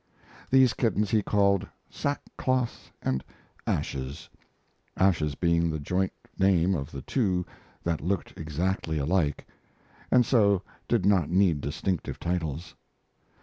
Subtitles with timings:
[0.49, 3.23] These kittens he called Sackcloth and
[3.67, 4.29] Ashes
[4.97, 7.45] Ashes being the joint name of the two
[7.83, 9.45] that looked exactly alike,
[10.09, 12.73] and so did not need distinctive titles.